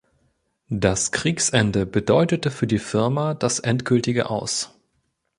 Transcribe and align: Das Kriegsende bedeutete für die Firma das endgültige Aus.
Das 0.71 1.11
Kriegsende 1.11 1.85
bedeutete 1.85 2.49
für 2.49 2.65
die 2.65 2.79
Firma 2.79 3.35
das 3.35 3.59
endgültige 3.59 4.31
Aus. 4.31 4.71